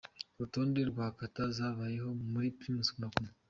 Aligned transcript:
Urutonde 0.35 0.79
rwa 0.91 1.07
Kata 1.17 1.43
zabayeho 1.57 2.09
muri 2.31 2.47
Primus 2.59 2.89
Guma 2.93 3.07
Guma:. 3.13 3.29